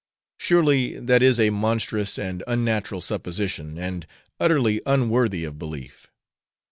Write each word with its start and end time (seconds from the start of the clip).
Surely 0.39 0.99
that 0.99 1.21
is 1.21 1.39
a 1.39 1.51
monstrous 1.51 2.17
and 2.17 2.41
unnatural 2.47 3.01
supposition, 3.01 3.77
and 3.77 4.07
utterly 4.39 4.81
unworthy 4.87 5.43
of 5.43 5.59
belief. 5.59 6.07